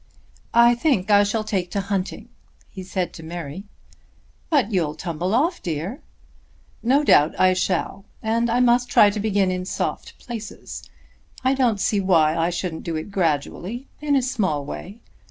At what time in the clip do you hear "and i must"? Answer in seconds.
8.23-8.89